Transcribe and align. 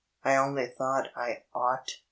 I 0.23 0.35
only 0.35 0.65
thought 0.65 1.09
I 1.15 1.43
ought 1.53 1.85
K). 1.85 1.93